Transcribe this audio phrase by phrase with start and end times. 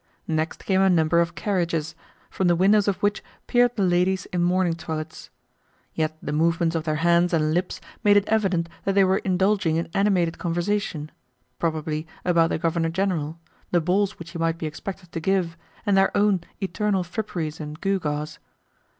[0.27, 1.93] Next came a number of carriages,
[2.31, 5.29] from the windows of which peered the ladies in mourning toilets.
[5.93, 9.75] Yet the movements of their hands and lips made it evident that they were indulging
[9.75, 11.11] in animated conversation
[11.59, 15.95] probably about the Governor General, the balls which he might be expected to give, and
[15.95, 18.39] their own eternal fripperies and gewgaws.